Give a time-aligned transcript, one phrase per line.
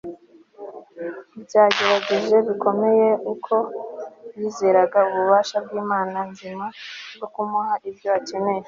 [1.43, 3.55] byagerageje bikomeye uko
[4.37, 6.65] yizeraga ububasha bwImana nzima
[7.15, 8.57] bwo kumuha ibyo akennye